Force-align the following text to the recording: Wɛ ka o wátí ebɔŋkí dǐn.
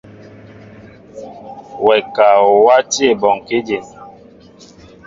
Wɛ 1.85 1.95
ka 2.15 2.25
o 2.45 2.49
wátí 2.65 3.03
ebɔŋkí 3.11 3.57
dǐn. 3.67 3.85